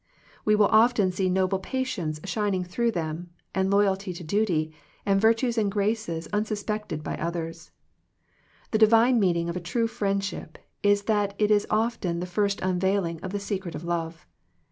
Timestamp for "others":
7.17-7.69